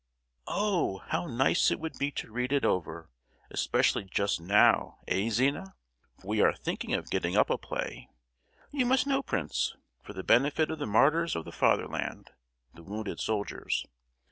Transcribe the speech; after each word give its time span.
"Oh! 0.47 1.03
how 1.09 1.27
nice 1.27 1.69
it 1.69 1.79
would 1.79 1.99
be 1.99 2.09
to 2.13 2.31
read 2.31 2.51
it 2.51 2.65
over, 2.65 3.11
especially 3.51 4.03
just 4.03 4.41
now, 4.41 4.97
eh, 5.07 5.29
Zina? 5.29 5.75
for 6.19 6.25
we 6.25 6.41
are 6.41 6.55
thinking 6.55 6.95
of 6.95 7.11
getting 7.11 7.37
up 7.37 7.51
a 7.51 7.57
play, 7.59 8.09
you 8.71 8.83
must 8.87 9.05
know, 9.05 9.21
prince, 9.21 9.75
for 10.01 10.13
the 10.13 10.23
benefit 10.23 10.71
of 10.71 10.79
the 10.79 10.87
'martyrs 10.87 11.35
of 11.35 11.45
the 11.45 11.51
Fatherland,' 11.51 12.31
the 12.73 12.81
wounded 12.81 13.19
soldiers. 13.19 13.85